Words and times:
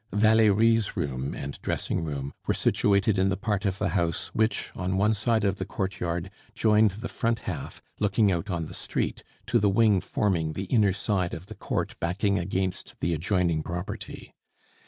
Valerie's 0.13 0.97
room 0.97 1.35
and 1.35 1.61
dressing 1.61 2.03
room 2.03 2.33
were 2.47 2.55
situated 2.55 3.19
in 3.19 3.29
the 3.29 3.37
part 3.37 3.65
of 3.65 3.77
the 3.77 3.89
house 3.89 4.29
which, 4.33 4.71
on 4.73 4.97
one 4.97 5.13
side 5.13 5.43
of 5.43 5.57
the 5.59 5.63
courtyard, 5.63 6.31
joined 6.55 6.89
the 6.89 7.07
front 7.07 7.41
half, 7.41 7.83
looking 7.99 8.31
out 8.31 8.49
on 8.49 8.65
the 8.65 8.73
street, 8.73 9.21
to 9.45 9.59
the 9.59 9.69
wing 9.69 10.01
forming 10.01 10.53
the 10.53 10.63
inner 10.73 10.91
side 10.91 11.35
of 11.35 11.45
the 11.45 11.53
court 11.53 11.93
backing 11.99 12.39
against 12.39 12.99
the 12.99 13.13
adjoining 13.13 13.61
property. 13.61 14.33